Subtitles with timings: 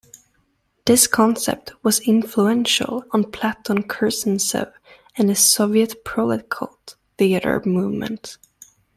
[0.87, 4.73] This concept was influential on Platon Kerzhentsev
[5.15, 8.39] and the Soviet Proletcult Theatre movement.